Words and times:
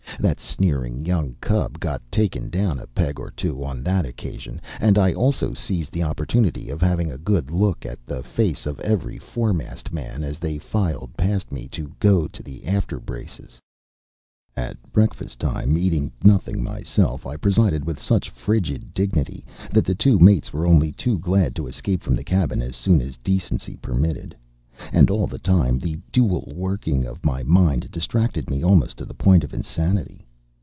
That 0.19 0.39
sneering 0.39 1.03
young 1.03 1.35
cub 1.41 1.79
got 1.79 1.99
taken 2.11 2.51
down 2.51 2.77
a 2.77 2.85
peg 2.85 3.19
or 3.19 3.31
two 3.31 3.63
on 3.63 3.81
that 3.83 4.05
occasion, 4.05 4.61
and 4.79 4.95
I 4.95 5.13
also 5.15 5.55
seized 5.55 5.91
the 5.91 6.03
opportunity 6.03 6.69
of 6.69 6.79
having 6.79 7.11
a 7.11 7.17
good 7.17 7.49
look 7.49 7.87
at 7.87 8.05
the 8.05 8.21
face 8.21 8.67
of 8.67 8.79
every 8.81 9.17
foremast 9.17 9.91
man 9.91 10.23
as 10.23 10.37
they 10.37 10.59
filed 10.59 11.17
past 11.17 11.51
me 11.51 11.67
to 11.69 11.91
go 11.99 12.27
to 12.27 12.43
the 12.43 12.67
after 12.67 12.99
braces. 12.99 13.59
At 14.55 14.77
breakfast 14.93 15.39
time, 15.39 15.75
eating 15.75 16.11
nothing 16.23 16.63
myself, 16.63 17.25
I 17.25 17.35
presided 17.35 17.83
with 17.83 17.99
such 17.99 18.29
frigid 18.29 18.93
dignity 18.93 19.43
that 19.71 19.85
the 19.85 19.95
two 19.95 20.19
mates 20.19 20.53
were 20.53 20.67
only 20.67 20.91
too 20.91 21.17
glad 21.17 21.55
to 21.55 21.65
escape 21.65 22.03
from 22.03 22.15
the 22.15 22.23
cabin 22.23 22.61
as 22.61 22.75
soon 22.75 23.01
as 23.01 23.17
decency 23.17 23.75
permitted; 23.77 24.35
and 24.91 25.11
all 25.11 25.27
the 25.27 25.37
time 25.37 25.77
the 25.77 25.95
dual 26.11 26.51
working 26.55 27.05
of 27.05 27.23
my 27.23 27.43
mind 27.43 27.91
distracted 27.91 28.49
me 28.49 28.63
almost 28.63 28.97
to 28.97 29.05
the 29.05 29.13
point 29.13 29.43
of 29.43 29.53
insanity. 29.53 30.25